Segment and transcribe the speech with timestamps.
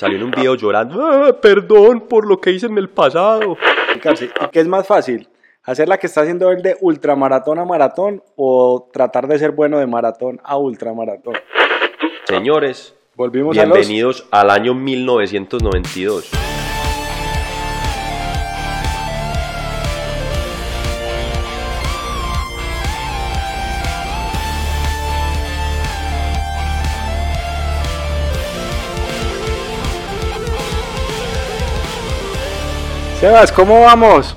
[0.00, 3.56] salió en un video llorando, "Ah, perdón por lo que hice en el pasado.
[3.94, 3.98] ¿Y
[4.50, 5.28] qué es más fácil?
[5.64, 9.78] ¿Hacer la que está haciendo él de ultramaratón a maratón o tratar de ser bueno
[9.78, 11.34] de maratón a ultramaratón?
[12.24, 13.76] Señores, Volvimos a los...
[13.76, 16.30] bienvenidos al año 1992.
[33.20, 34.34] Sebas, ¿cómo vamos?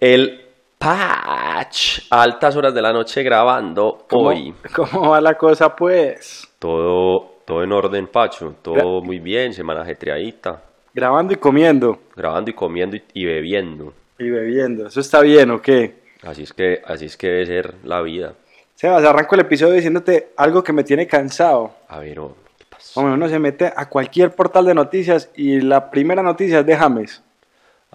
[0.00, 0.40] El
[0.78, 4.52] patch, altas horas de la noche grabando ¿Cómo, hoy.
[4.74, 6.42] ¿Cómo va la cosa, pues?
[6.58, 8.56] Todo, todo en orden, Pacho.
[8.62, 10.60] Todo muy bien, semana ajetreadita.
[10.92, 12.00] Grabando y comiendo.
[12.16, 13.92] Grabando y comiendo y, y bebiendo.
[14.18, 14.88] Y bebiendo.
[14.88, 15.94] ¿Eso está bien o qué?
[16.24, 18.34] Así es que, así es que debe ser la vida.
[18.74, 21.70] Sebas, arranco el episodio diciéndote algo que me tiene cansado.
[21.86, 22.98] A ver, oh, ¿qué pasó?
[22.98, 26.76] Hombre, uno se mete a cualquier portal de noticias y la primera noticia es de
[26.76, 27.22] James.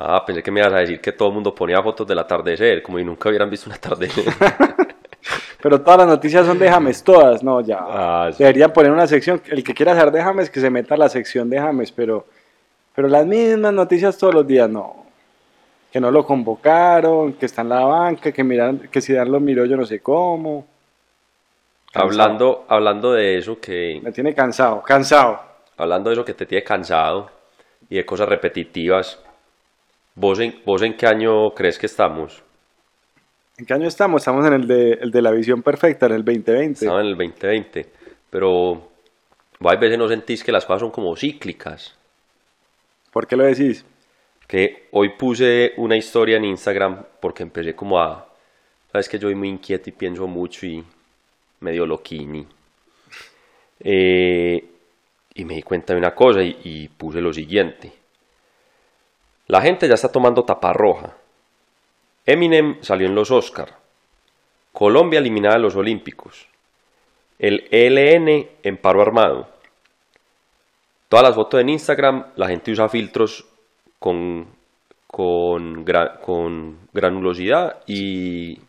[0.02, 2.82] Ah, pensé que me ibas a decir que todo el mundo ponía fotos del atardecer,
[2.82, 4.24] como si nunca hubieran visto un atardecer.
[5.62, 7.44] Pero todas las noticias son de James, todas.
[7.44, 7.80] No, ya.
[7.82, 8.42] Ah, sí.
[8.42, 9.42] Deberían poner una sección.
[9.48, 11.92] El que quiera saber de James, que se meta a la sección de James.
[11.92, 12.26] Pero,
[12.96, 15.06] pero las mismas noticias todos los días, no.
[15.92, 19.42] Que no lo convocaron, que está en la banca, que, miran, que si Dan lo
[19.42, 20.66] miró yo no sé cómo.
[21.92, 22.06] Cansado.
[22.06, 25.42] hablando, hablando de eso que, Me tiene cansado, cansado.
[25.76, 27.32] hablando de eso que te tiene cansado
[27.90, 29.20] y de cosas repetitivas,
[30.16, 32.44] ¿vos en, vos en qué año crees que estamos?
[33.58, 34.22] ¿En qué año estamos?
[34.22, 36.72] Estamos en el de, el de la visión perfecta, en el 2020.
[36.72, 37.86] Estamos en el 2020,
[38.30, 38.90] pero
[39.60, 41.98] a veces no sentís que las cosas son como cíclicas.
[43.12, 43.86] ¿Por qué lo decís?
[44.48, 48.28] Que hoy puse una historia en Instagram porque empecé como a...
[48.92, 50.84] Sabes que yo soy muy inquieto y pienso mucho y
[51.60, 52.48] medio loquini.
[53.82, 54.64] Eh,
[55.34, 57.92] y me di cuenta de una cosa y, y puse lo siguiente.
[59.50, 61.16] La gente ya está tomando tapa roja.
[62.26, 63.76] Eminem salió en los Oscar.
[64.72, 66.48] Colombia eliminada de los Olímpicos.
[67.40, 69.50] El ELN en paro armado.
[71.10, 73.46] Todas las fotos en Instagram, la gente usa filtros
[73.98, 74.46] con,
[75.08, 78.60] con, gra- con granulosidad y, y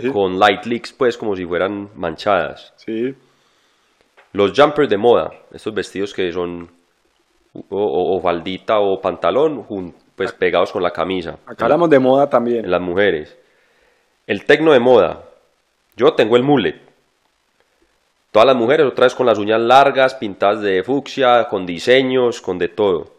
[0.00, 2.72] Sí, con light leaks, pues como si fueran manchadas.
[2.76, 3.12] Sí.
[4.32, 6.70] Los jumpers de moda, estos vestidos que son
[7.54, 9.64] o, o- o faldita o pantalón,
[10.16, 11.38] pues pegados con la camisa.
[11.46, 12.64] Acá hablamos de moda también.
[12.64, 13.36] En las mujeres.
[14.26, 15.22] El tecno de moda.
[15.96, 16.80] Yo tengo el mullet.
[18.30, 22.58] Todas las mujeres otra vez con las uñas largas, pintadas de fucsia, con diseños, con
[22.58, 23.10] de todo.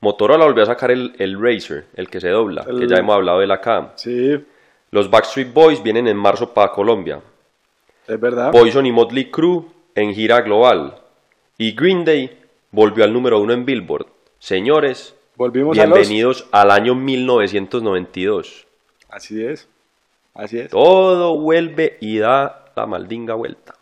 [0.00, 3.38] Motorola volvió a sacar el, el Razer, el que se dobla, que ya hemos hablado
[3.38, 3.92] de él acá.
[3.96, 4.42] Sí,
[4.90, 7.20] Los Backstreet Boys vienen en marzo para Colombia.
[8.06, 8.50] es verdad.
[8.52, 10.94] Poison y Motley Crue en gira global.
[11.58, 12.38] Y Green Day
[12.76, 14.06] volvió al número uno en Billboard.
[14.38, 15.98] Señores, Volvimos a los...
[15.98, 18.66] bienvenidos al año 1992.
[19.08, 19.66] Así es.
[20.34, 20.66] Así es.
[20.66, 23.72] O Todo vuelve y da la maldinga vuelta.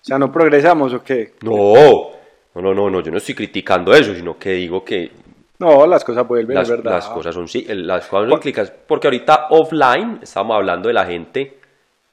[0.00, 1.34] sea, ¿no progresamos o qué?
[1.42, 2.10] No,
[2.56, 5.12] no, no, no, no, yo no estoy criticando eso, sino que digo que
[5.60, 6.94] No, las cosas vuelven, las, es verdad.
[6.94, 8.72] las cosas son sí, las cosas son cíclicas.
[8.88, 11.60] Porque ahorita offline estamos hablando de la gente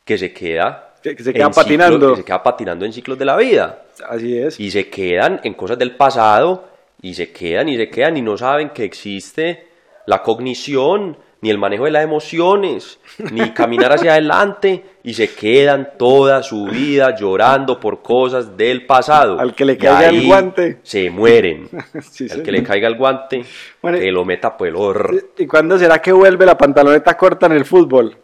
[0.04, 2.12] que se queda Que- se queda patinando.
[2.12, 4.60] que se queda patinando en ciclos de la vida Así es.
[4.60, 6.66] y se quedan en cosas del pasado
[7.02, 9.68] y se quedan y se quedan y no saben que existe
[10.08, 13.00] la cognición ni el manejo de las emociones
[13.32, 19.40] ni caminar hacia adelante y se quedan toda su vida llorando por cosas del pasado
[19.40, 20.80] Al que le caiga el guante.
[20.82, 21.70] se mueren
[22.10, 22.44] Sí, al sí.
[22.44, 23.46] que le caiga el guante
[23.82, 27.46] Bueno, que lo meta por el hor ¿Y cuándo será que vuelve la pantaloneta corta
[27.46, 28.18] en el fútbol?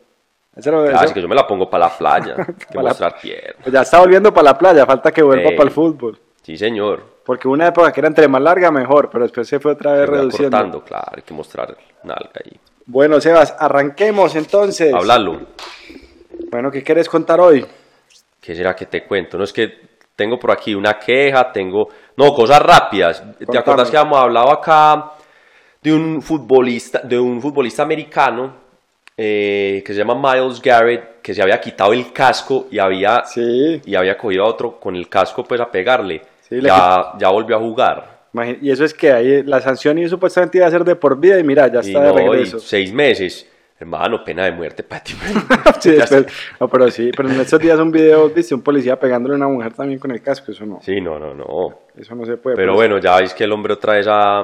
[0.55, 2.35] Eso no- así eso- que yo me la pongo para la playa
[2.71, 5.71] que mostrar pierna pues ya está volviendo para la playa, falta que vuelva para el
[5.71, 6.19] fútbol.
[6.41, 9.73] sí señor Porque una época que era entre más larga mejor, pero después se fue
[9.73, 10.57] otra vez Se reduciendo.
[10.57, 14.93] cortando claro hay que mostrar nalga ahí Bueno, Sebas, arranquemos entonces.
[14.93, 15.39] háblalo
[16.51, 17.65] Bueno, ¿qué quieres contar hoy?
[18.41, 19.37] ¿Qué será que te cuento?
[19.37, 19.69] No es que
[20.15, 21.87] tengo por aquí una queja, tengo...
[22.17, 23.23] No, cosas rápidas.
[23.39, 25.11] ¿Te acuerdas que habíamos hablado acá
[25.81, 28.60] de un futbolista, de un futbolista americano
[29.17, 33.81] eh, que se llama Miles Garrett, que se había quitado el casco y había, Sí,
[33.85, 36.21] y había cogido a otro con el casco pues a pegarle?
[36.41, 38.21] Sí, ya, ya volvió a jugar.
[38.61, 41.37] y eso es que ahí la sanción y supuestamente iba a ser de por vida
[41.39, 42.59] y mira, ya Y, está de no, y regreso.
[42.59, 43.47] seis meses.
[43.79, 45.13] Hermano, pena de muerte para ti.
[45.79, 45.97] Sí,
[46.59, 49.47] no, pero sí, pero en estos días un video, viste, un policía pegándole a una
[49.47, 51.79] mujer también con el casco, eso no, Sí, no, no, no.
[51.97, 52.55] eso no se puede.
[52.55, 52.77] Pero pues.
[52.89, 54.39] bueno, ya veis que el hombre otra vez a,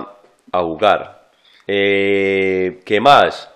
[0.52, 1.28] a jugar.
[1.68, 3.48] Eh, ¿Qué más?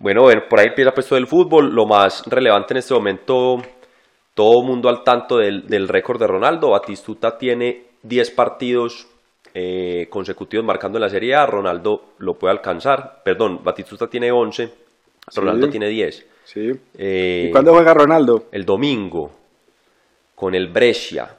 [0.00, 1.74] Bueno, bueno, por ahí empieza pues todo el fútbol.
[1.74, 3.58] Lo más relevante en este momento,
[4.34, 6.70] todo mundo al tanto del, del récord de Ronaldo.
[6.70, 9.06] Batistuta tiene 10 partidos
[9.52, 13.20] eh, consecutivos marcando en la Serie A, Ronaldo lo puede alcanzar.
[13.24, 14.72] Perdón, Batistuta tiene 11,
[15.36, 15.70] Ronaldo Sí.
[15.70, 16.26] tiene 10.
[16.44, 16.70] Sí.
[16.96, 18.44] Eh, ¿Y cuándo juega Ronaldo?
[18.52, 19.30] El domingo,
[20.34, 21.36] con el Brescia.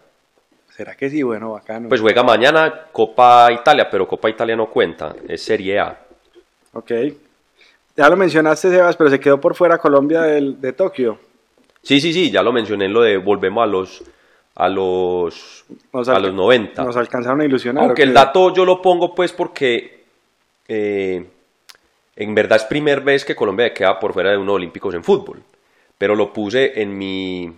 [0.69, 1.21] ¿Será que sí?
[1.23, 1.89] Bueno, bacano.
[1.89, 5.97] Pues juega mañana Copa Italia, pero Copa Italia no cuenta, es Serie A.
[6.73, 6.91] ok.
[8.01, 11.19] Ya lo mencionaste, Sebas, pero se quedó por fuera Colombia del, de Tokio.
[11.83, 14.03] Sí, sí, sí, ya lo mencioné en lo de volvemos a los
[14.55, 16.83] a los Nos a los 90.
[16.83, 17.83] Nos alcanzaron a ilusionar.
[17.83, 20.05] Aunque ¿o el dato yo lo pongo pues porque
[20.67, 21.23] eh,
[22.15, 25.43] en verdad es primer vez que Colombia queda por fuera de unos olímpicos en fútbol.
[25.99, 27.53] Pero lo puse en mi,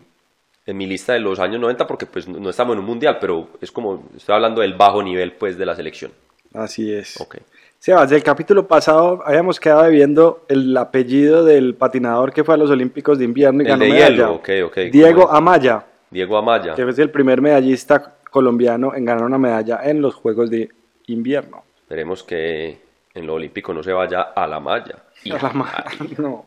[0.66, 3.48] en mi lista de los años 90 porque pues no estamos en un mundial, pero
[3.62, 6.12] es como, estoy hablando del bajo nivel pues de la selección.
[6.54, 7.16] Así es.
[7.22, 7.38] Ok.
[7.84, 12.70] Sebas, del capítulo pasado habíamos quedado viendo el apellido del patinador que fue a los
[12.70, 14.16] Olímpicos de invierno y El ganó de medalla.
[14.16, 14.90] hielo.
[14.90, 15.30] Diego.
[15.30, 16.76] Amaya, Diego Amaya.
[16.76, 20.70] que es el primer medallista colombiano en ganar una medalla en los Juegos de
[21.08, 21.66] Invierno.
[21.82, 22.80] Esperemos que
[23.14, 25.00] en lo olímpico no se vaya a la malla.
[25.34, 25.84] A la ma-
[26.20, 26.46] No,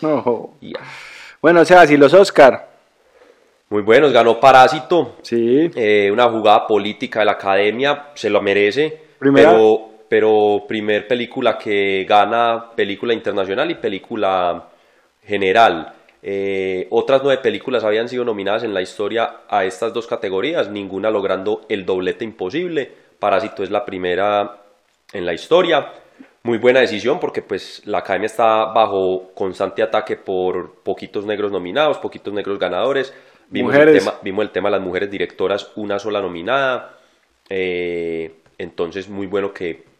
[0.00, 0.54] no.
[1.42, 2.70] Bueno, Sebas, y los Oscar.
[3.68, 5.16] Muy buenos, ganó Parásito.
[5.20, 11.56] Sí, eh, una jugada política de la academia, se lo merece, pero, pero primer película
[11.56, 14.68] que gana película internacional y película
[15.24, 15.94] general.
[16.22, 21.08] Eh, otras nueve películas habían sido nominadas en la historia a estas dos categorías, ninguna
[21.10, 22.92] logrando el doblete imposible.
[23.18, 24.58] Parásito es la primera
[25.14, 25.94] en la historia.
[26.42, 31.96] Muy buena decisión porque pues la academia está bajo constante ataque por poquitos negros nominados,
[31.96, 33.14] poquitos negros ganadores.
[33.48, 34.04] Vimos el, Mujeres.
[34.04, 36.98] tema, vimos el tema de las mujeres directoras, una sola nominada.
[37.48, 39.90] Eh, entonces, muy bueno que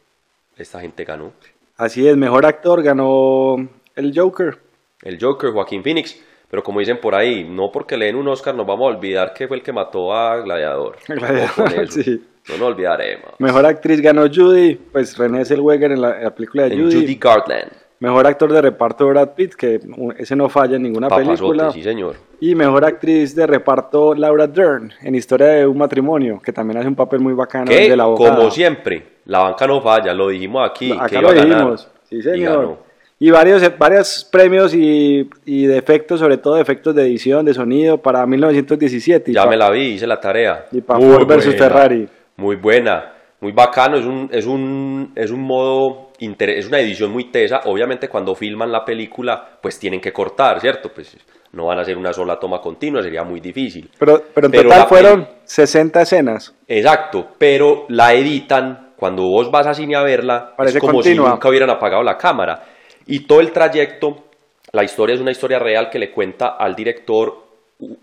[0.56, 1.32] esta gente ganó.
[1.76, 2.16] así es.
[2.16, 3.56] Mejor actor ganó
[3.96, 4.58] el Joker.
[5.02, 6.20] El Joker, Joaquín Phoenix.
[6.50, 9.32] Pero como dicen por ahí, no porque le den un Oscar nos vamos a olvidar
[9.32, 10.96] que fue el que mató a Gladiador.
[11.08, 12.22] Gladiador, sí.
[12.48, 13.32] No nos olvidaremos.
[13.38, 16.94] Mejor actriz ganó Judy, pues René Zellweger en la, en la película de En Judy.
[17.00, 17.72] Judy Garland.
[18.02, 19.78] Mejor actor de reparto Brad Pitt, que
[20.18, 21.70] ese no falla en ninguna Papazote, película.
[21.70, 22.16] sí señor.
[22.40, 26.88] Y mejor actriz de reparto Laura Dern en Historia de un matrimonio, que también hace
[26.88, 28.36] un papel muy bacano Que, de la abogada.
[28.36, 30.88] como siempre, la banca no falla, lo dijimos aquí.
[30.90, 31.88] que Acá iba lo a ganar, dijimos.
[32.08, 32.56] Sí, y señor.
[32.56, 32.78] ganó.
[33.20, 37.54] Y varios, varios premios y, y de efectos, sobre todo de efectos de edición, de
[37.54, 39.30] sonido, para 1917.
[39.30, 40.66] Y Ya pa- me la vi, hice la tarea.
[40.72, 42.08] Y pa' Muy Ford versus buena, Ferrari.
[42.36, 43.96] Muy buena, muy bacano.
[43.96, 47.60] Es un, es un, es un modo, es una edición muy tesa.
[47.64, 50.90] Obviamente, cuando filman la película, pues tienen que cortar, ¿cierto?
[50.94, 51.16] Pues
[51.52, 53.90] no van a hacer una sola toma continua, sería muy difícil.
[53.98, 56.54] Pero, pero en Pero total fueron 60 escenas.
[56.66, 61.26] Exacto, pero la editan cuando vos vas a cine a verla, Parece es como continua.
[61.26, 62.62] si nunca hubieran apagado la cámara.
[63.06, 64.26] Y todo el trayecto,
[64.72, 67.34] la historia es una historia real que le cuenta al director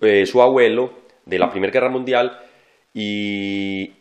[0.01, 0.92] eh, su abuelo
[1.25, 2.38] de la Primera Guerra Mundial
[2.94, 3.94] y,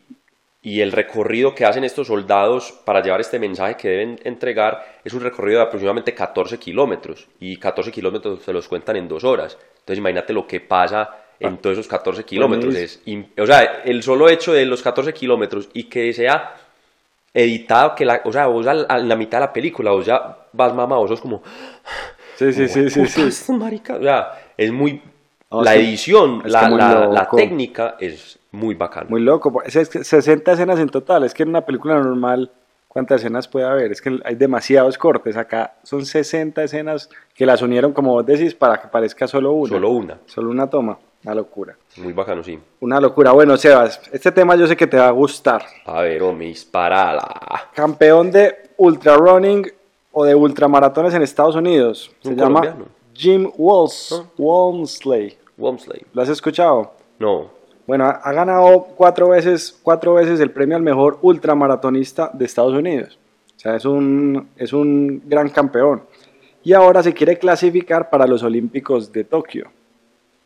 [0.61, 5.13] y el recorrido que hacen estos soldados para llevar este mensaje que deben entregar es
[5.13, 9.57] un recorrido de aproximadamente 14 kilómetros y 14 kilómetros se los cuentan en dos horas.
[9.79, 11.09] Entonces imagínate lo que pasa
[11.39, 12.73] en todos esos 14 kilómetros.
[12.73, 13.27] Buenísimo.
[13.35, 16.55] Es o sea, el solo hecho de los 14 kilómetros y que sea
[17.33, 20.05] editado, que la, o sea, vos a la, a la mitad de la película, vos
[20.05, 21.41] ya vas mamá, vos sos como,
[22.35, 23.21] Sí, sí, sí, sí, sí.
[23.21, 25.01] "Putas, marica", o sea, es muy,
[25.51, 29.07] No, la es edición, es la, la, técnica es muy bacana.
[29.09, 29.63] Muy loco.
[29.65, 31.23] Es que 60 escenas en total.
[31.23, 32.51] Es que en una película normal,
[32.87, 33.91] ¿cuántas escenas puede haber?
[33.91, 35.37] Es que hay demasiados cortes.
[35.37, 39.69] Acá son 60 escenas que las unieron, como vos decís, para que parezca solo una.
[39.69, 40.99] Solo una, Solo una toma.
[41.25, 41.75] Una locura.
[41.97, 42.57] muy bacano, sí.
[42.79, 43.31] Una locura.
[43.31, 45.63] Bueno, Sebas, este tema yo sé que te va a gustar.
[45.85, 47.69] A ver, hombre, disparala.
[47.73, 49.67] Campeón de ultra running
[50.13, 52.09] o de ultramaratones en Estados Unidos.
[52.21, 52.75] Se llama.
[53.13, 54.23] Jim Walls, Ah.
[54.37, 55.37] Walmsley.
[55.59, 56.01] Womsley.
[56.13, 56.93] ¿Lo has escuchado?
[57.19, 57.49] No,
[57.85, 62.73] Bueno, ha ha ganado cuatro veces, cuatro veces el premio al mejor ultramaratonista de Estados
[62.73, 63.17] Unidos.
[63.57, 66.03] O sea, es un, es un gran campeón.
[66.63, 69.69] Y ahora se quiere clasificar para los Olímpicos de Tokio.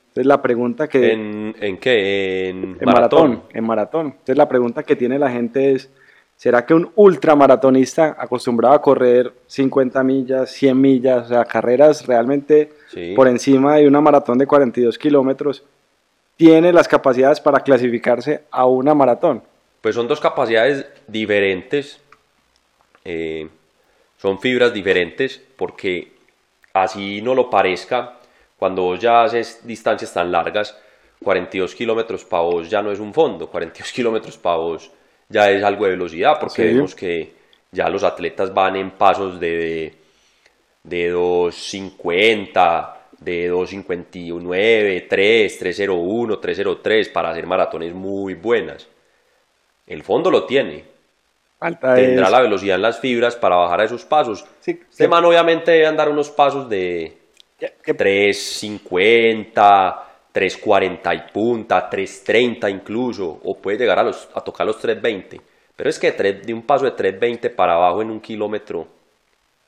[0.10, 1.12] Entonces la pregunta que...
[1.12, 2.50] ¿en, en qué?
[2.50, 3.44] En, en maratón.
[3.54, 4.06] En maratón.
[4.08, 5.90] Entonces la pregunta que tiene la gente es,
[6.36, 12.74] ¿será que un ultramaratonista acostumbrado a correr 50 millas, 100 millas, o sea, carreras realmente
[12.90, 13.14] Sí.
[13.16, 15.64] por encima de una maratón de 42 kilómetros,
[16.36, 19.42] tiene las capacidades para clasificarse a una maratón?
[19.82, 22.00] Pues son dos capacidades diferentes,
[23.06, 23.48] eh,
[24.18, 26.14] son fibras diferentes, porque
[26.74, 28.18] así no lo parezca,
[28.58, 30.78] cuando vos ya haces distancias tan largas,
[31.22, 34.92] 42 kilómetros para vos ya no es un fondo, 42 kilómetros para vos
[35.34, 36.68] ya es algo de velocidad, porque Sí.
[36.74, 37.32] vemos que
[37.72, 39.94] ya los atletas van en pasos de,
[40.84, 48.88] de 2.50, de 2.59, 3, 3.01, 3.03 para hacer maratones muy buenas.
[49.88, 50.84] El fondo lo tiene.
[51.60, 54.46] Tendrá es- la velocidad en las fibras para bajar a esos pasos.
[54.60, 55.08] Sí, Este sí.
[55.08, 57.18] man obviamente debe andar unos pasos de
[57.58, 64.68] que- que- 350, 340 y punta, 330 incluso, o puede llegar a, los, a tocar
[64.68, 65.40] los 320.
[65.76, 68.88] Pero es que de, de un paso de 320 para abajo en un kilómetro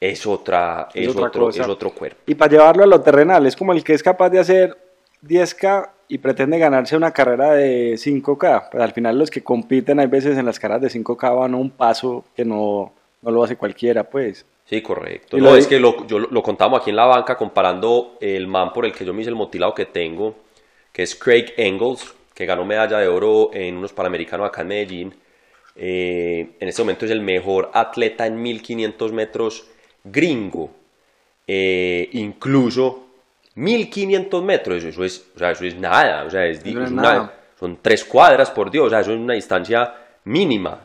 [0.01, 1.61] es, otra, Es es, otra otro, cosa.
[1.61, 2.17] es otro cuerpo.
[2.25, 4.77] Y para llevarlo a lo terrenal, es como el que es capaz de hacer
[5.21, 8.69] 10K y pretende ganarse una carrera de 5K.
[8.71, 11.57] Pues al final los que compiten hay veces en las carreras de 5K van a
[11.57, 12.91] un paso que no,
[13.21, 14.45] no lo hace cualquiera, pues.
[14.65, 15.37] Sí, correcto.
[15.37, 18.17] Y No, lo- es que lo, yo lo, lo contamos aquí en la banca comparando
[18.19, 20.35] el man por el que yo me hice el motilado que tengo,
[20.95, 25.13] que es Craig Engels, que ganó medalla de oro en unos Panamericanos acá en Medellín.
[25.75, 29.67] Eh, en este momento es el mejor atleta en 1500 metros
[30.05, 30.71] gringo.
[31.45, 33.07] Eh, incluso
[33.55, 37.33] 1500 metros, eso es, o sea, eso es nada, o sea, es, no una- nada.
[37.59, 40.79] son tres cuadras, por Dios, o sea, eso es una distancia mínima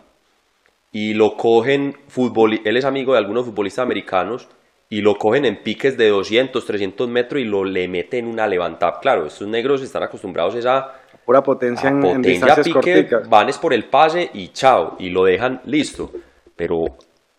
[0.91, 4.49] y lo cogen fútbol, él es amigo de algunos futbolistas americanos
[4.91, 8.99] y lo cogen en piques de 200, 300 metros y lo le meten una levantada.
[9.01, 10.93] Claro, estos negros están acostumbrados a esa
[11.25, 13.29] Pura potencia a en, en potencia distancias pique, corticas.
[13.29, 16.11] van es por el pase y chao, y lo dejan listo.
[16.57, 16.85] Pero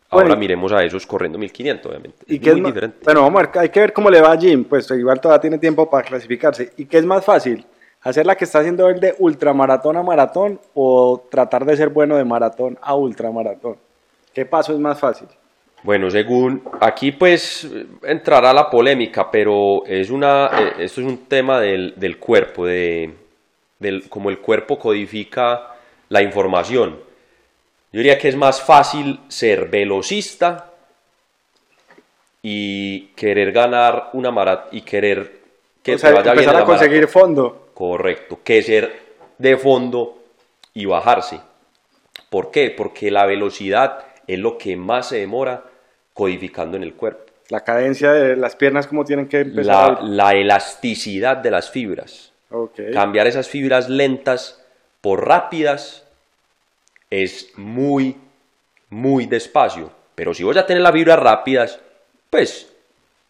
[0.10, 2.24] ahora Bueno, miremos a esos corriendo 1500, obviamente.
[2.27, 2.98] ¿Y es qué es muy ma- diferente.
[3.03, 5.41] Bueno, vamos a ver, hay que ver cómo le va a Jim, pues igual todavía
[5.41, 6.72] tiene tiempo para clasificarse.
[6.77, 7.65] ¿Y qué es más fácil?
[8.03, 12.15] ¿Hacer la que está haciendo él de ultramaratón a maratón o tratar de ser bueno
[12.15, 13.75] de maratón a ultramaratón?
[14.34, 15.27] ¿Qué paso es más fácil?
[15.83, 17.67] Bueno, según aquí pues
[18.03, 23.11] entrará la polémica, pero es una, eh, esto es un tema del, del cuerpo, de,
[23.79, 25.75] del, como el cuerpo codifica
[26.09, 27.00] la información.
[27.91, 30.71] Yo diría que es más fácil ser velocista
[32.43, 35.41] y querer ganar una maratón y querer
[35.81, 37.69] que o sea, te vaya empezar a conseguir fondo.
[37.73, 39.01] Correcto, que ser
[39.39, 40.19] de fondo
[40.75, 41.41] y bajarse.
[42.29, 42.69] ¿Por qué?
[42.69, 45.71] Porque la velocidad es lo que más se demora
[46.13, 47.25] codificando en el cuerpo.
[47.50, 50.01] La cadencia de las piernas, cómo tienen que empezar.
[50.03, 52.32] La, la elasticidad de las fibras.
[52.50, 52.80] a- Ok.
[52.94, 54.63] Cambiar esas fibras lentas
[55.01, 56.06] por rápidas
[57.10, 58.15] es muy,
[58.89, 59.91] muy despacio.
[60.15, 61.80] Pero si vos ya tenés las fibras rápidas,
[62.30, 62.72] pues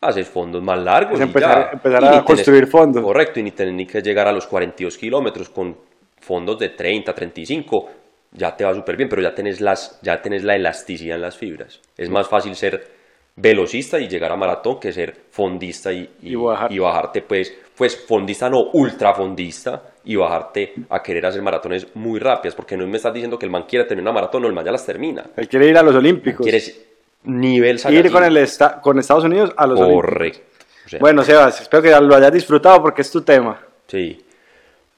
[0.01, 1.13] haces fondos más largos.
[1.15, 1.71] Es y empezar- ya.
[1.73, 3.03] empezar Y a tenés- construir fondos.
[3.03, 5.77] Correcto, y ni tenés ni que llegar a los 42 kilómetros con
[6.19, 7.89] fondos de 30, 35.
[8.33, 11.37] Ya te va súper bien, pero ya tenés, las, ya tenés la elasticidad en las
[11.37, 11.81] fibras.
[11.97, 12.87] Es más fácil ser
[13.35, 16.71] velocista y llegar a maratón que ser fondista y, y- Y bajar.
[16.71, 22.19] y bajarte, pues, pues fondista no, ultra fondista y bajarte a querer hacer maratones muy
[22.19, 24.53] rápidas, porque no me estás diciendo que el man quiere tener una maratón, no, el
[24.53, 25.25] man ya las termina.
[25.35, 26.43] Él quiere ir a los Olímpicos.
[26.43, 26.81] Quieres
[27.23, 28.11] nivel ir Saiyajin.
[28.11, 30.09] con, el esta- con Estados Unidos a los Olímpicos.
[30.11, 30.39] Correcto.
[30.85, 33.59] O sea, Bueno, Sebas, espero que lo hayas disfrutado porque es tu tema.
[33.87, 34.23] Sí.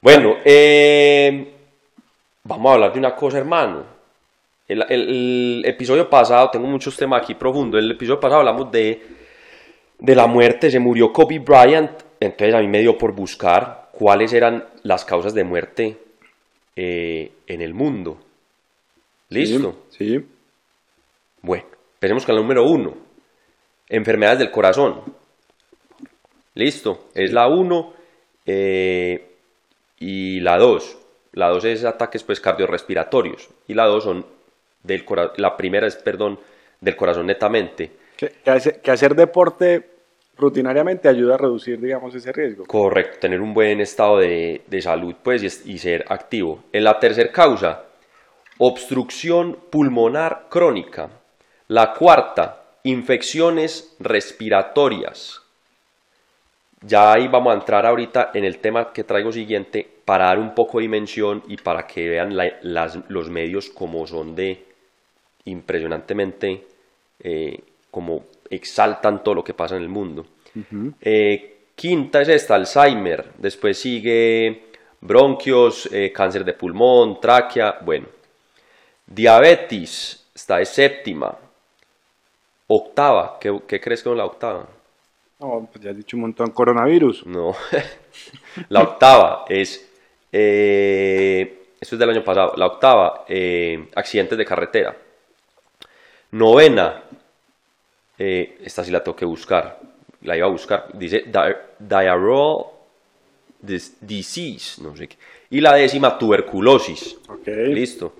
[0.00, 1.53] Bueno, eh,
[2.44, 3.84] vamos a hablar de una cosa, hermano.
[4.68, 7.78] El, el- el episodio pasado, tengo muchos temas aquí profundos.
[7.82, 9.02] El episodio pasado hablamos de,
[9.98, 10.70] de la muerte.
[10.70, 11.90] Se murió Kobe Bryant.
[12.20, 15.98] Entonces a mí me dio por buscar cuáles eran las causas de muerte
[16.76, 18.18] eh, en el mundo.
[19.28, 19.84] ¿Listo?
[19.90, 20.16] Sí.
[20.18, 20.26] sí.
[21.42, 22.94] Bueno, empecemos con la número uno.
[23.88, 25.02] Enfermedades del corazón.
[26.54, 27.92] Listo, es la 1
[29.98, 30.98] y la 2.
[31.34, 34.26] La 2 es ataques pues cardiorrespiratorios y la 2 son
[34.82, 35.04] del
[35.36, 36.38] la primera es perdón
[36.80, 37.90] del corazón netamente.
[38.16, 39.90] Que, que hace- que hacer deporte
[40.36, 42.64] rutinariamente ayuda a reducir, digamos, ese riesgo.
[42.66, 46.64] Correcto, tener un buen estado de, de salud pues y, es- y ser activo.
[46.72, 47.84] En la tercera causa,
[48.58, 51.08] obstrucción pulmonar crónica.
[51.68, 55.40] La cuarta, infecciones respiratorias.
[56.86, 60.54] Ya ahí vamos a entrar ahorita en el tema que traigo siguiente para dar un
[60.54, 64.64] poco de dimensión y para que vean la- las- los medios como son de
[65.46, 66.66] impresionantemente,
[67.20, 67.58] eh,
[67.90, 70.26] como exaltan todo lo que pasa en el mundo.
[71.00, 73.24] Eh, quinta es esta, Alzheimer.
[73.38, 74.64] Después sigue
[75.00, 77.78] bronquios, eh, cáncer de pulmón, tráquea.
[77.82, 78.06] Bueno,
[79.06, 81.36] diabetes, está de séptima.
[82.66, 84.66] Octava, ¿qué, qué crees que es la octava?
[85.44, 86.50] No, pues ya has dicho un montón.
[86.52, 87.26] Coronavirus.
[87.26, 87.54] No,
[88.70, 89.86] la octava es,
[90.32, 94.96] eh, esto es del año pasado, la octava, eh, accidentes de carretera.
[96.30, 97.02] Novena,
[98.18, 99.78] eh, esta sí la tengo que buscar,
[100.22, 102.64] la iba a buscar, dice di- diarrheal
[103.62, 105.16] dis- disease, no sé qué.
[105.50, 107.18] Y la décima, tuberculosis.
[107.74, 108.14] Listo.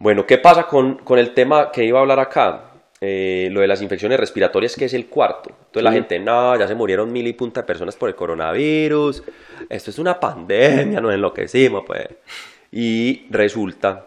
[0.00, 2.72] Bueno, ¿qué pasa con, con el tema que iba a hablar acá?
[3.00, 5.50] Eh, lo de las infecciones respiratorias, que es el cuarto.
[5.74, 9.24] Entonces la gente, no, ya se murieron mil y punta de personas por el coronavirus.
[9.68, 12.06] Esto es una pandemia, nos enloquecimos, pues.
[12.70, 14.06] Y resulta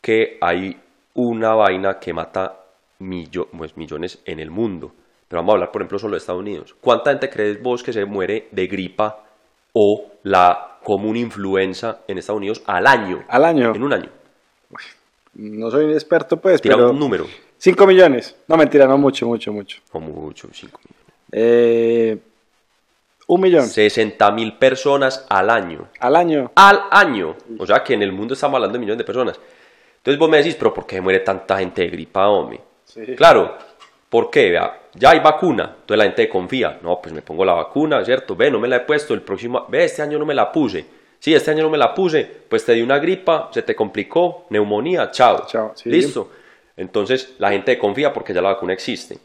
[0.00, 0.76] que hay
[1.14, 2.56] una vaina que mata
[2.98, 4.90] millo- pues, millones en el mundo.
[5.28, 6.74] Pero vamos a hablar, por ejemplo, solo de Estados Unidos.
[6.80, 9.22] ¿Cuánta gente crees vos que se muere de gripa
[9.72, 13.22] o la común influenza en Estados Unidos al año?
[13.28, 13.72] Al año.
[13.76, 14.10] En un año.
[15.34, 16.90] No soy experto, pues, Tira pero...
[16.90, 17.26] un número.
[17.64, 18.36] 5 millones.
[18.46, 19.78] No, mentira, no mucho, mucho, mucho.
[19.92, 21.14] O mucho, 5 millones.
[21.32, 22.18] Eh,
[23.26, 25.88] un millón 60 mil personas al año.
[25.98, 26.52] al año.
[26.56, 27.34] Al año.
[27.58, 29.40] O sea que en el mundo estamos hablando de millones de personas.
[29.96, 32.60] Entonces vos me decís, pero ¿por qué muere tanta gente de gripa, hombre?
[32.84, 33.16] Sí.
[33.16, 33.56] Claro,
[34.10, 34.50] ¿por qué?
[34.50, 36.78] Vea, ya hay vacuna, entonces la gente confía.
[36.82, 38.36] No, pues me pongo la vacuna, ¿cierto?
[38.36, 40.84] Ve, no me la he puesto, el próximo, ve, este año no me la puse.
[41.18, 44.44] Sí, este año no me la puse, pues te dio una gripa, se te complicó,
[44.50, 45.46] neumonía, chao.
[45.46, 45.88] Chao, sí.
[45.88, 46.43] Listo.
[46.76, 49.18] Entonces la gente confía porque ya la vacuna existe.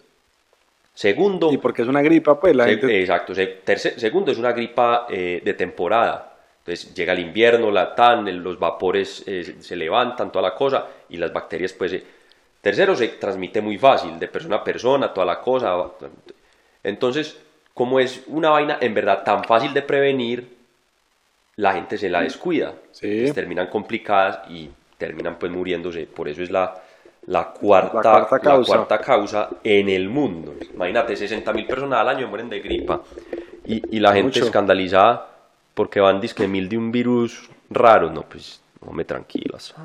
[0.94, 3.00] Segundo, Y porque es una gripa, pues la se- gente...
[3.00, 3.34] Exacto.
[3.34, 6.36] Se- terce- segundo, es una gripa eh, de temporada.
[6.60, 10.56] Entonces llega el invierno, la tan, el- los vapores eh, se- se levantan, toda la
[10.56, 11.94] cosa, y las bacterias, pues.
[11.94, 12.04] eh,
[12.62, 15.76] tercero, se transmite muy fácil, de persona a persona, toda la cosa.
[16.84, 17.38] Entonces,
[17.74, 20.58] como es una vaina en verdad tan fácil de prevenir,
[21.56, 22.74] la gente se la descuida.
[22.92, 23.32] Sí.
[23.34, 26.06] Terminan complicadas y terminan pues muriéndose.
[26.08, 26.74] Por eso es la,
[27.30, 28.76] la, cuarta, La cuarta la causa.
[28.76, 30.56] cuarta causa en el mundo.
[30.74, 33.02] Imagínate, 60 mil personas al año mueren de gripa.
[33.66, 34.46] Y, y la gente Mucho.
[34.46, 35.28] escandalizada
[35.76, 38.10] porque van disque mil de un virus raro.
[38.10, 39.76] No, pues, no me tranquilas.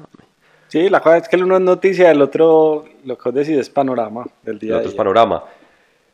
[0.69, 3.59] Sí, la cosa es que el uno es noticia, el otro, lo que vos decís
[3.59, 5.45] es panorama del El día a otro es panorama.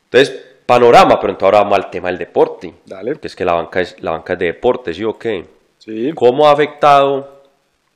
[0.04, 2.74] Entonces, panorama, pero entonces ahora vamos al tema del deporte.
[2.84, 3.14] Dale.
[3.20, 5.46] Que es que la banca es, la banca es de deporte, ¿sí o qué?
[5.78, 6.10] Sí.
[6.14, 7.42] ¿Cómo ha afectado,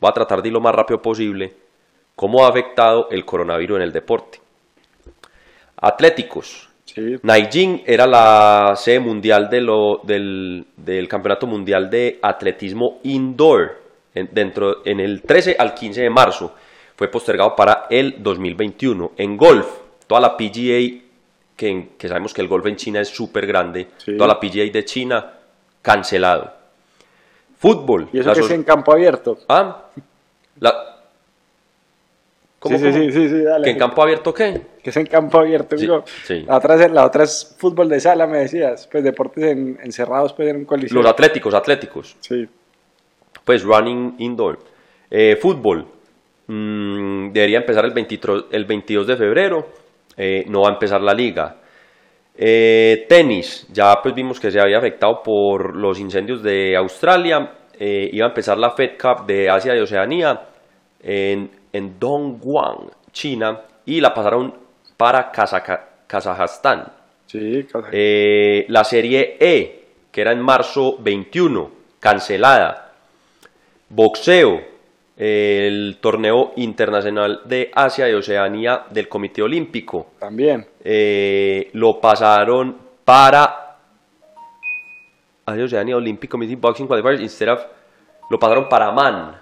[0.00, 1.52] voy a tratar de ir lo más rápido posible,
[2.16, 4.40] cómo ha afectado el coronavirus en el deporte?
[5.76, 6.68] Atléticos.
[6.84, 7.16] Sí.
[7.22, 13.80] Nanjing era la sede mundial de lo- del, del Campeonato Mundial de Atletismo Indoor
[14.14, 16.54] en, dentro, en el 13 al 15 de marzo.
[16.96, 19.12] Fue postergado para el 2021.
[19.16, 19.66] En golf,
[20.06, 21.00] toda la PGA,
[21.56, 24.16] que, sabemos que el golf en China es súper grande, Sí.
[24.16, 25.32] toda la PGA de China,
[25.82, 26.52] cancelado.
[27.58, 28.08] Fútbol.
[28.12, 29.38] Y eso que so- es en campo abierto.
[29.48, 29.86] Ah,
[30.60, 30.93] la...
[32.64, 33.04] ¿Cómo, sí, sí, cómo?
[33.04, 33.64] sí, sí, sí, dale.
[33.64, 34.60] ¿Que en campo abierto qué?
[34.82, 35.76] Que es en campo abierto.
[35.76, 36.02] Sí, digo.
[36.24, 36.42] sí.
[36.46, 38.88] La, otra es, la otra es fútbol de sala, me decías.
[38.90, 41.00] Pues deportes en- encerrados, pues en un coliseo.
[41.00, 42.16] Los atléticos, atléticos.
[42.20, 42.44] Sí.
[43.44, 44.58] Pues running indoor.
[45.10, 45.86] Eh, fútbol.
[46.46, 49.66] mm, debería empezar el 23, el 22 de febrero.
[50.16, 51.56] eh, no va a empezar la liga.
[52.36, 53.66] Eh, tenis.
[53.72, 57.52] Ya pues vimos que se había afectado por los incendios de Australia.
[57.78, 60.40] eh, iba a empezar la Fed Cup de Asia y Oceanía
[61.02, 63.60] en, en Dongguan, China.
[63.84, 64.54] Y la pasaron
[64.96, 65.30] para
[66.06, 66.84] Kazajstán.
[67.26, 72.92] Sí, Eh, la serie E, que era en marzo 21, cancelada.
[73.88, 74.62] Boxeo,
[75.16, 80.66] eh, el torneo internacional de Asia y Oceanía del Comité Olímpico, también.
[80.82, 83.76] eh, lo pasaron para
[85.44, 87.64] Asia y Oceanía Olympic Committee Boxing Qualifiers instead of
[88.30, 89.36] lo pasaron para Man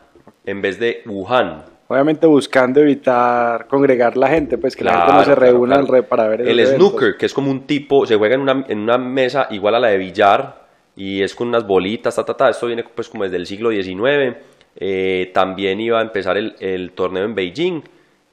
[0.44, 1.71] en vez de Wuhan.
[1.92, 5.74] Obviamente buscando evitar congregar la gente, pues que la gente no Claro, se claro, reúna
[5.76, 5.86] claro.
[5.88, 6.74] alre- para ver El eventos.
[6.76, 9.80] snooker, que es como un tipo, se juega en una, en una mesa igual a
[9.80, 10.62] la de billar
[10.96, 12.48] y es con unas bolitas, ta, ta, ta.
[12.48, 14.36] Esto viene pues como desde el siglo XIX.
[14.76, 17.82] Eh, también iba a empezar el, el torneo en Beijing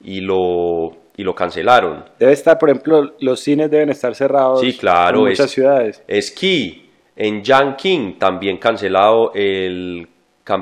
[0.02, 2.06] y lo, y lo cancelaron.
[2.18, 6.04] Debe estar, por ejemplo, los cines deben estar cerrados Sí, claro, en muchas es- ciudades.
[6.08, 10.08] Esquí, en Yanqing también cancelado el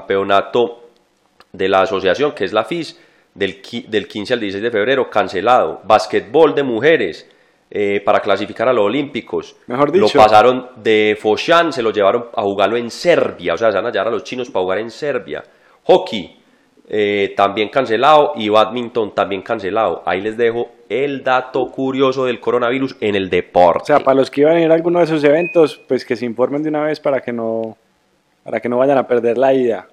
[0.01, 0.86] campeonato
[1.53, 2.99] de la asociación, que es la FIS,
[3.33, 5.81] del, del 15 al 16 de febrero, cancelado.
[5.85, 7.27] Basquetbol de mujeres,
[7.69, 9.57] eh, para clasificar a los Olímpicos.
[9.67, 10.17] Mejor Lo dicho.
[10.17, 13.91] pasaron de Foshan, se lo llevaron a jugarlo en Serbia, o sea, se van a
[13.91, 15.43] llevar a los chinos para jugar en Serbia.
[15.83, 16.39] Hockey,
[16.87, 20.01] eh, también cancelado, y badminton también cancelado.
[20.05, 23.83] Ahí les dejo el dato curioso del coronavirus en el deporte.
[23.83, 26.15] O sea, para los que iban a ir a alguno de esos eventos, pues que
[26.15, 27.75] se informen de una vez para que no,
[28.45, 29.89] para que no vayan a perder la ida.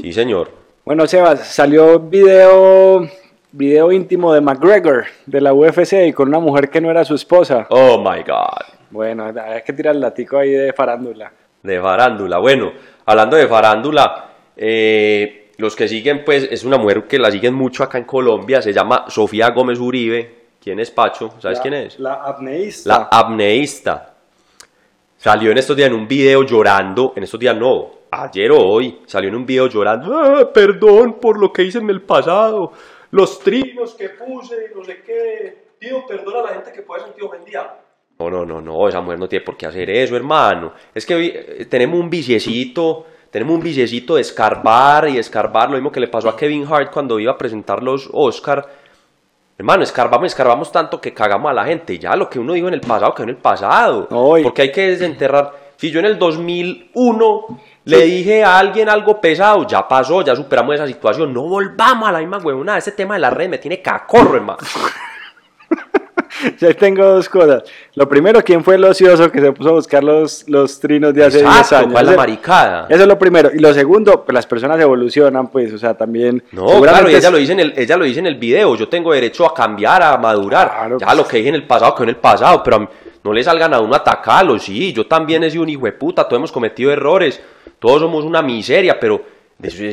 [0.00, 0.50] Sí, señor.
[0.84, 3.08] Bueno, Sebas, salió video,
[3.52, 7.14] video íntimo de McGregor de la UFC y con una mujer que no era su
[7.14, 7.66] esposa.
[7.70, 8.76] Oh my God.
[8.90, 11.32] Bueno, hay que tirar el latico ahí de farándula.
[11.62, 12.38] De farándula.
[12.38, 12.72] Bueno,
[13.06, 17.84] hablando de farándula, eh, los que siguen, pues, es una mujer que la siguen mucho
[17.84, 18.62] acá en Colombia.
[18.62, 20.40] Se llama Sofía Gómez Uribe.
[20.62, 21.34] ¿Quién es Pacho?
[21.38, 21.98] ¿Sabes La- quién es?
[22.00, 22.88] La apneísta.
[22.88, 24.14] La apneísta.
[25.18, 27.12] Salió en estos días en un video llorando.
[27.14, 29.00] En estos días no, ayer o hoy.
[29.06, 30.16] Salió en un video llorando.
[30.18, 32.72] "Ah, perdón por lo que hice en el pasado.
[33.10, 35.70] Los trinos que puse, no sé qué.
[35.78, 37.78] Pido perdón a la gente que puede sentir ofendida.
[38.18, 38.86] No, no, no, no.
[38.88, 40.72] Esa mujer no tiene por qué hacer eso, hermano.
[40.94, 41.26] Es que
[41.60, 43.06] eh, tenemos un viciecito.
[43.30, 46.90] tenemos un vicecito de escarbar y escarbar, lo mismo que le pasó a Kevin Hart
[46.92, 48.66] cuando iba a presentar los Oscar.
[49.56, 51.96] Hermano, escarbamos, escarbamos tanto que cagamos a la gente.
[51.98, 54.08] Ya lo que uno dijo en el pasado, quedó en el pasado.
[54.10, 55.52] No, y- Porque hay que desenterrar.
[55.76, 57.46] Si yo en el 2001
[57.84, 61.32] le dije a alguien algo pesado, ya pasó, ya superamos esa situación.
[61.32, 62.78] No volvamos a la misma huevona.
[62.78, 64.58] Ese tema de la red me tiene cacorro, hermano.
[66.58, 67.64] Ya tengo dos cosas.
[67.94, 71.24] Lo primero, ¿quién fue el ocioso que se puso a buscar los, los trinos de
[71.24, 71.92] hace 10 Exacto, años?
[71.92, 72.86] ¿cuál la maricada?
[72.88, 73.50] Eso es lo primero.
[73.52, 76.42] Y lo segundo, pues las personas evolucionan, pues, o sea, también.
[76.52, 78.74] No, claro, y ella lo, dice en el, ella lo dice en el video.
[78.76, 80.70] Yo tengo derecho a cambiar, a madurar.
[80.70, 81.18] Claro, ya pues.
[81.18, 82.88] lo que dije en el pasado, quedó en el pasado, pero
[83.22, 84.58] no le salgan a uno a atacarlo.
[84.58, 87.40] Sí, yo también he sido un hijo de puta, todos hemos cometido errores,
[87.80, 89.20] todos somos una miseria, pero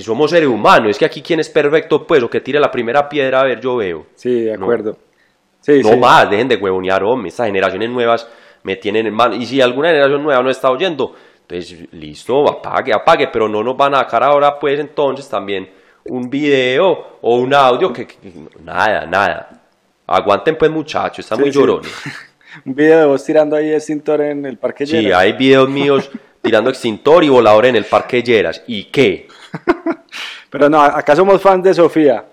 [0.01, 0.91] somos seres humanos.
[0.91, 2.05] Es que aquí, ¿quién es perfecto?
[2.05, 4.05] Pues, o que tire la primera piedra, a ver, yo veo.
[4.13, 4.65] Sí, de No.
[4.65, 4.97] acuerdo.
[5.61, 5.97] Sí, No sí.
[5.97, 7.29] más, dejen de huevonear, hombre.
[7.29, 8.29] Estas generaciones nuevas
[8.63, 9.35] me tienen en mano.
[9.35, 13.27] Y si alguna generación nueva no está oyendo, entonces listo, apague, apague.
[13.33, 15.69] Pero no nos van a sacar ahora, pues entonces también
[16.05, 18.07] un video o un audio que,
[18.63, 19.61] nada, nada.
[20.05, 21.59] Aguanten, pues, muchachos, están Sí, muy sí.
[21.59, 21.91] llorones.
[22.65, 26.09] Un video de vos tirando ahí extintor en el parque Sí, hay videos míos
[26.47, 28.63] tirando extintor y volador en el Parque Lleras.
[28.67, 29.27] ¿Y qué?
[30.49, 32.23] Pero no, acá somos fans de Sofía.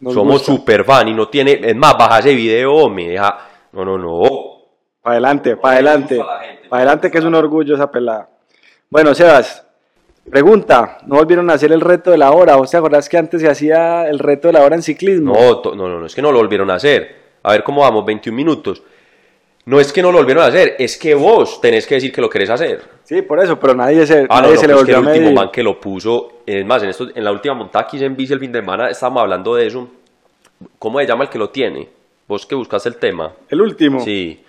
[0.00, 0.52] Nos Somos gusta.
[0.52, 1.60] super fan y no tiene.
[1.62, 3.08] Es más, baja ese video, hombre.
[3.08, 3.38] Deja.
[3.72, 4.22] No, no, no.
[5.02, 6.18] Para adelante, para adelante.
[6.68, 8.28] Para adelante que es un orgullo esa pelada.
[8.90, 9.64] Bueno, Sebas,
[10.30, 12.56] pregunta, ¿no volvieron a hacer el reto de la hora?
[12.56, 15.34] ¿Vos te acordás que antes se hacía el reto de la hora en ciclismo?
[15.34, 17.16] No, no, no, es que no lo volvieron a hacer.
[17.42, 18.82] A ver cómo vamos, 21 minutos.
[19.68, 22.22] No es que no lo volvieron a hacer, es que vos tenés que decir que
[22.22, 22.82] lo querés hacer.
[23.04, 25.00] Sí, por eso, pero nadie se, Ah, no, nadie no, se le que volvió a
[25.00, 27.98] el último man que lo puso, es más, en, esto, en la última montada que
[27.98, 29.86] hice en bici el fin de semana estábamos hablando de eso.
[30.78, 31.86] ¿Cómo se llama el que lo tiene?
[32.26, 33.30] Vos que buscaste el tema.
[33.46, 34.00] El último.
[34.00, 34.42] Sí.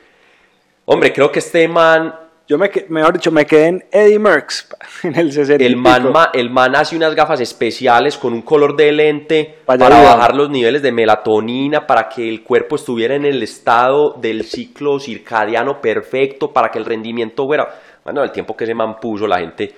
[0.85, 2.15] Hombre, creo que este man,
[2.49, 4.69] Yo me, mejor dicho, me quedé en Eddie Merckx,
[5.03, 8.41] en el 60 y el man, ma- el man hace unas gafas especiales con un
[8.41, 13.25] color de lente Para bajar los niveles de melatonina, para que el cuerpo estuviera en
[13.25, 17.69] el estado del ciclo circadiano perfecto, para que el rendimiento fuera.
[18.03, 19.71] Bueno, el tiempo que ese man puso, la gente.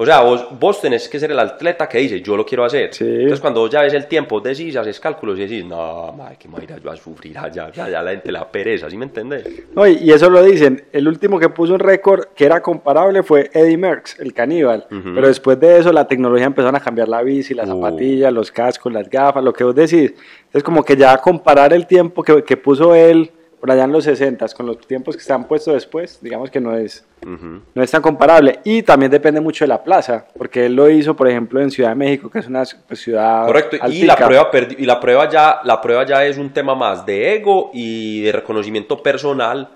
[0.00, 2.94] O sea, vos, vos tenés que ser el atleta que dice, yo lo quiero hacer.
[2.94, 3.04] Sí.
[3.04, 6.46] Entonces, cuando vos ya ves el tiempo, decís, haces cálculos y decís, no, madre, que
[6.46, 8.96] me voy a ir yo a sufrir allá, ya, ya la gente la pereza, ¿sí
[8.96, 9.44] me entendés?
[9.74, 10.84] No, y, y eso lo dicen.
[10.92, 14.86] El último que puso un récord que era comparable fue Eddie Merckx, el caníbal.
[14.88, 15.14] Ujú.
[15.16, 17.72] Pero después de eso, la tecnología empezaron a cambiar la bici, las Uh.
[17.82, 20.14] zapatillas, los cascos, las gafas, lo que vos decís.
[20.52, 24.04] Es como que ya comparar el tiempo que, que puso él por allá en los
[24.04, 27.60] 60 con los tiempos que se han puesto después, digamos que no es, Ujú.
[27.74, 28.60] no es tan comparable.
[28.64, 31.90] Y también depende mucho de la plaza, porque él lo hizo, por ejemplo, en Ciudad
[31.90, 33.46] de México, que es una pues, ciudad.
[33.46, 34.06] Correcto, y altica.
[34.06, 37.70] la prueba y la prueba ya la prueba ya es un tema más de ego
[37.74, 39.68] y de reconocimiento personal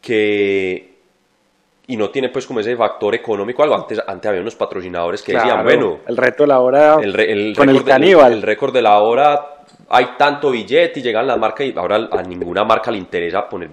[0.00, 0.90] que
[1.86, 5.32] y no tiene pues como ese factor económico algo antes antes había unos patrocinadores que
[5.32, 8.32] decían Claro, bueno el reto de la hora el, re- el con el caníbal.
[8.32, 9.59] el récord de la hora
[9.92, 13.68] hay tanto billete y llegan las marcas y ahora a ninguna marca le interesa poner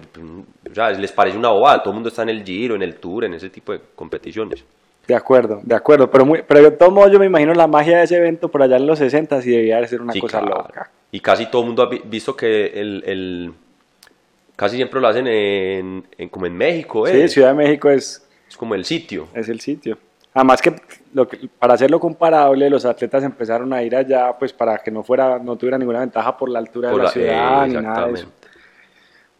[0.70, 2.96] o sea les parece una bobada todo el mundo está en el giro en el
[2.96, 4.64] tour en ese tipo de competiciones
[5.06, 7.98] De acuerdo, de acuerdo, pero, muy, pero de todos modos yo me imagino la magia
[7.98, 10.40] de ese evento por allá en los 60 y debía de ser una Sí, cosa
[10.40, 10.56] claro.
[10.58, 10.90] loca.
[11.12, 13.52] Y casi todo el mundo ha vi- visto que el, el-
[14.56, 17.22] casi siempre lo hacen en, en- como en México, ¿eh?
[17.28, 19.28] Sí, Ciudad de México es, es como el sitio.
[19.34, 19.96] es el sitio.
[20.38, 20.72] Además que,
[21.14, 25.02] lo que- para hacerlo comparable, los atletas empezaron a ir allá pues para que no
[25.02, 27.74] fuera, no tuviera ninguna ventaja por la altura Por de la la- ciudad eh, ni
[27.74, 28.28] nada de eso.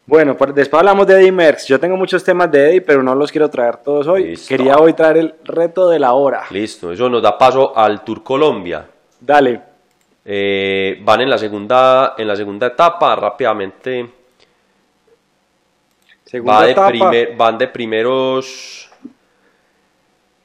[0.06, 1.66] Bueno, pues después hablamos de Eddie Merckx.
[1.68, 4.24] Yo tengo muchos temas de Eddie, pero no los quiero traer todos hoy.
[4.30, 4.48] Listo.
[4.48, 6.44] Quería hoy traer el reto de la hora.
[6.50, 8.84] Listo, eso nos da paso al Tour Colombia.
[9.20, 9.60] Dale.
[10.24, 14.10] Eh, van en la segunda en la segunda etapa rápidamente
[16.24, 16.88] Segunda va de etapa.
[16.88, 18.87] primer- van de primeros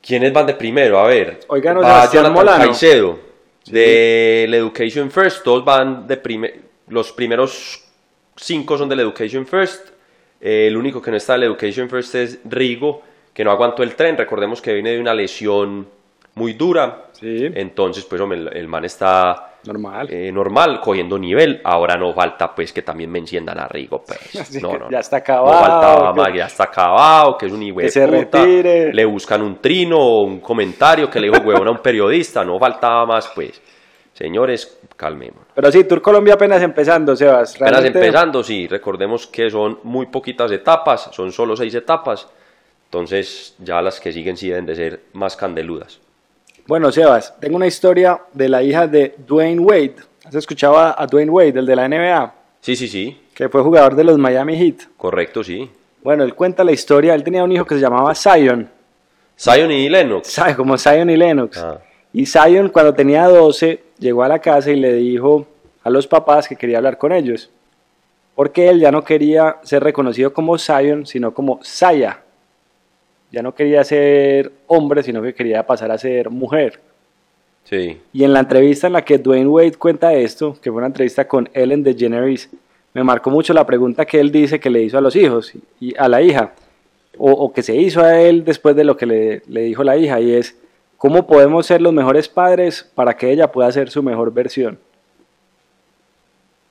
[0.05, 0.99] ¿Quiénes van de primero?
[0.99, 1.39] A ver.
[1.47, 2.65] Oigan, va Jonathan Molano.
[2.65, 3.19] Caicedo
[3.65, 7.81] del Education First, todos van de primer los primeros
[8.35, 9.89] cinco son del Education First.
[10.41, 13.01] Eh, el único que no está del Education First es Rigo,
[13.33, 14.17] que no aguantó el tren.
[14.17, 15.87] Recordemos que viene de una lesión
[16.35, 17.05] muy dura.
[17.13, 20.08] Sí, Entonces, pues hombre, el, el man está normal.
[20.12, 21.62] eh, normal, cogiendo nivel.
[21.63, 24.54] Ahora no falta pues que también me enciendan a Rigo, pues.
[24.62, 24.99] No, no, ya no.
[24.99, 28.93] está No acabado, faltaba que- más, ya está acabado, que es un hijo se retire.
[28.93, 32.60] Le buscan un trino o un comentario que le dijo huevón a un periodista, no
[32.60, 33.62] faltaba más, pues.
[34.13, 35.39] Señores, calmemos.
[35.56, 37.56] Pero sí, Tour Colombia apenas empezando, Sebas.
[37.56, 42.28] Apenas Realmente- empezando, sí, recordemos que son muy poquitas etapas, son solo seis etapas,
[42.86, 45.99] entonces ya las que siguen sí deben de ser más candeludas.
[46.67, 49.95] Bueno, Sebas, tengo una historia de la hija de Dwayne Wade.
[50.26, 52.34] ¿Has escuchado a Dwayne Wade, el de la NBA?
[52.62, 54.88] Sí, sí, sí, Que fue jugador de los Miami Heat.
[54.95, 55.69] correcto, sí.
[56.02, 57.13] Bueno, él cuenta la historia.
[57.15, 58.69] Él tenía un hijo que se llamaba Zion.
[59.38, 60.39] Zion y Lennox.
[60.56, 61.58] Como Zion y Lennox.
[61.58, 61.80] Ah,
[62.13, 65.45] Y Zion cuando tenía 12 llegó a la casa y le dijo
[65.84, 67.49] a los papás que quería hablar con ellos.
[68.36, 72.21] Porque él ya no quería ser reconocido como Zion, sino como Saya.
[73.33, 76.79] Ya no quería ser hombre, sino que quería pasar a ser mujer.
[77.63, 77.99] sí.
[78.13, 81.27] Y en la entrevista en la que Dwayne Wade cuenta esto, que fue una entrevista
[81.27, 82.49] con Ellen DeGeneres,
[82.93, 85.97] me marcó mucho la pregunta que él dice que le hizo a los hijos y
[85.97, 86.53] a la hija,
[87.17, 89.97] o, o que se hizo a él después de lo que le, le dijo la
[89.97, 90.55] hija, y es,
[90.97, 94.77] ¿cómo podemos ser los mejores padres para que ella pueda ser su mejor versión?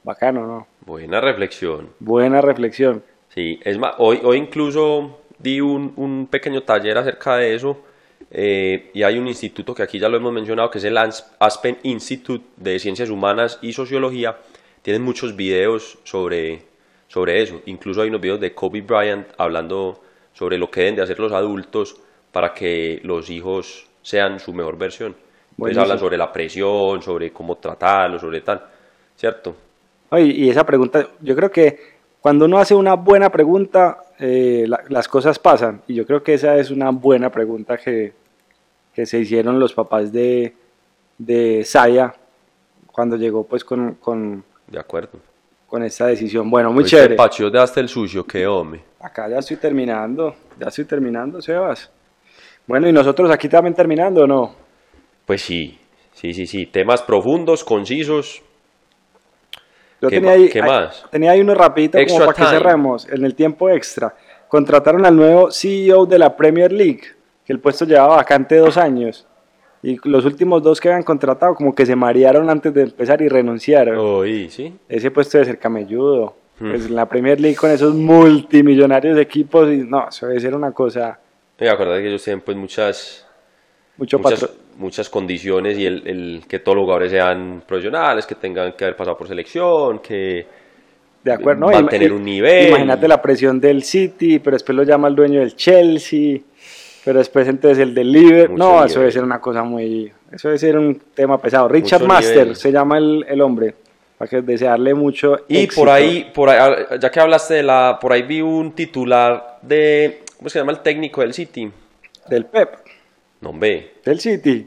[0.04, 0.66] Bacano, ¿no?
[0.86, 1.88] Buena reflexión.
[1.98, 3.02] Buena reflexión.
[3.34, 7.82] Sí, es más, hoy, hoy incluso di un, un pequeño taller acerca de eso
[8.30, 11.78] eh, y hay un instituto que aquí ya lo hemos mencionado que es el Aspen
[11.82, 14.38] Institute de Ciencias Humanas y Sociología.
[14.80, 16.62] Tienen muchos videos sobre,
[17.08, 17.60] sobre eso.
[17.66, 20.00] Incluso hay unos videos de Kobe Bryant hablando
[20.32, 22.00] sobre lo que deben de hacer los adultos
[22.32, 25.14] para que los hijos sean su mejor versión.
[25.50, 28.62] Entonces hablan sobre la presión, sobre cómo tratarlo, sobre tal,
[29.14, 29.54] ¿cierto?
[30.16, 31.91] Y esa pregunta, yo creo que
[32.22, 35.82] cuando uno hace una buena pregunta, eh, la- las cosas pasan.
[35.86, 38.14] Y yo creo que esa es una buena pregunta que,
[38.94, 40.54] que se hicieron los papás de,
[41.18, 42.14] de Saya
[42.86, 45.18] cuando llegó pues con, con, De acuerdo.
[45.66, 46.48] con esta decisión.
[46.48, 47.16] Bueno, muy Oíste, chévere.
[47.16, 48.82] Pacho, de hasta el sucio, qué hombre.
[49.00, 51.90] Acá ya estoy terminando, ya estoy terminando, Sebas.
[52.66, 54.54] Bueno, ¿y nosotros aquí también terminando o no?
[55.26, 55.76] Pues sí,
[56.14, 56.66] sí, sí, sí.
[56.66, 58.42] Temas profundos, concisos.
[60.02, 61.04] Yo ¿Qué tenía ahí, qué ahí- más?
[61.12, 63.08] tenía ahí uno rapidito como para que cerremos.
[63.08, 64.12] En el tiempo extra,
[64.48, 67.02] contrataron al nuevo CEO de la Premier League,
[67.46, 69.26] que el puesto llevaba vacante dos años.
[69.80, 73.28] Y los últimos dos que habían contratado como que se marearon antes de empezar y
[73.28, 73.96] renunciaron.
[73.96, 74.76] Oí, ¿sí?
[74.88, 76.34] Ese puesto debe ser camelludo.
[76.58, 76.70] Hmm.
[76.70, 80.72] Pues en la Premier League con esos multimillonarios equipos, y no, eso debe ser una
[80.72, 81.18] cosa,
[81.60, 83.24] Me acuerdo que ellos tienen pues muchas,
[83.96, 88.72] mucho muchas, muchas condiciones y el, el que todos los jugadores sean profesionales, que tengan
[88.72, 90.46] que haber pasado por selección, que...
[91.24, 92.68] De acuerdo, mantener Ima- un nivel.
[92.70, 96.40] Imagínate la presión del City, pero después lo llama el dueño del Chelsea,
[97.04, 98.58] pero después entonces el del Liverpool.
[98.58, 98.86] No, nivel.
[98.86, 100.12] eso debe ser una cosa muy.
[100.32, 101.68] Eso debe ser un tema pesado.
[101.68, 102.56] Richard Mucho Master nivel.
[102.56, 103.74] se llama el, el hombre.
[104.18, 105.36] Para que desearle mucho.
[105.46, 105.80] Y éxito.
[105.82, 107.98] por ahí, por ahí, ah, ya que hablaste de la...
[108.00, 110.22] Por ahí vi un titular de...
[110.36, 111.70] ¿Cómo se llama el técnico del City?
[112.28, 112.68] Del Pep.
[113.42, 113.94] No, ve.
[114.04, 114.66] Del City.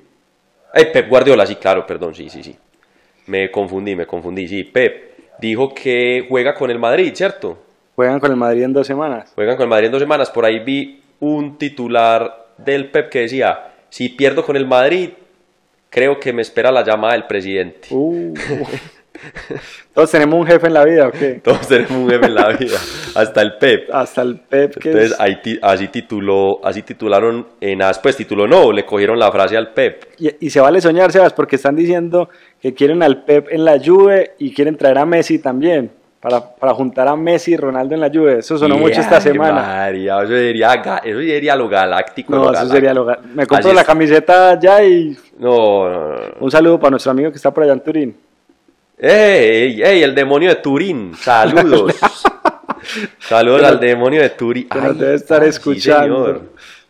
[0.73, 2.55] Eh, Pep Guardiola, sí, claro, perdón, sí, sí, sí.
[3.27, 4.65] Me confundí, me confundí, sí.
[4.65, 7.57] Pep dijo que juega con el Madrid, ¿cierto?
[7.95, 9.31] Juegan con el Madrid en dos semanas.
[9.33, 10.29] Juegan con el Madrid en dos semanas.
[10.29, 15.11] Por ahí vi un titular del Pep que decía, si pierdo con el Madrid,
[15.89, 17.87] creo que me espera la llamada del presidente.
[17.91, 18.33] Uh.
[19.93, 21.39] Todos tenemos un jefe en la vida, ¿o qué?
[21.43, 22.77] Todos tenemos un jefe en la vida,
[23.15, 23.89] hasta el Pep.
[23.93, 28.15] Hasta el Pep que Entonces es- ahí ti- así tituló, así titularon en AS, pues
[28.17, 30.03] tituló no, le cogieron la frase al Pep.
[30.19, 32.29] Y, y se vale soñar, Sebas, porque están diciendo
[32.61, 35.91] que quieren al Pep en la Juve y quieren traer a Messi también.
[36.17, 38.39] Para, para juntar a Messi y Ronaldo en la Juve.
[38.39, 39.61] Eso sonó mucho esta semana.
[39.61, 40.73] María, eso sería,
[41.03, 42.31] eso sería lo galáctico.
[42.33, 42.73] No, lo eso galáctico.
[42.73, 43.87] sería lo Me compro Así la es.
[43.87, 46.15] camiseta ya y No, no, no.
[46.15, 46.21] no.
[46.39, 48.17] un saludo para nuestro amigo que está por allá en Turín.
[48.97, 51.13] ¡Ey, ey, el demonio de Turín!
[51.15, 51.93] ¡Saludos!
[53.19, 54.67] Saludos al demonio de Turín.
[54.69, 56.25] Ay, debe estar sí, escuchando.
[56.25, 56.41] señor.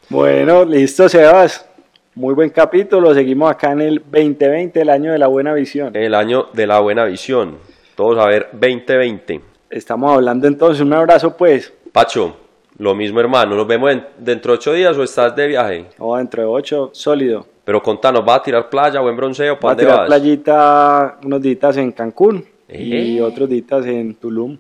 [0.09, 1.67] bueno, listo, Sebas.
[2.13, 3.11] Muy buen capítulo.
[3.15, 5.95] Seguimos acá en el 2020, el año de la buena visión.
[5.95, 7.57] El año de la buena visión.
[7.95, 9.41] Todos a ver, 2020.
[9.71, 10.81] Estamos hablando entonces.
[10.81, 11.73] Un abrazo, pues.
[11.91, 12.37] Pacho,
[12.77, 13.55] lo mismo hermano.
[13.55, 15.85] ¿Nos vemos en- dentro de ocho días o estás de viaje?
[15.99, 17.45] O dentro de ocho, sólido.
[17.63, 19.55] Pero contanos, ¿vas a tirar playa o en bronceo?
[19.55, 20.07] Va ¿Para a dónde tirar vas?
[20.07, 23.21] playita unos días en Cancún y Eh.
[23.21, 24.57] otros días en Tulum.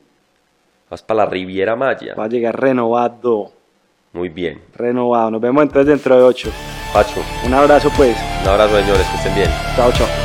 [0.89, 2.15] Vas para la Riviera Maya.
[2.17, 3.51] Va a llegar renovado.
[4.13, 4.61] Muy bien.
[4.75, 5.31] Renovado.
[5.31, 6.49] Nos vemos entonces dentro de ocho.
[6.93, 8.15] Pacho, Un abrazo, pues.
[8.43, 9.49] un abrazo señores, que estén bien.
[9.75, 10.24] Chao, chao.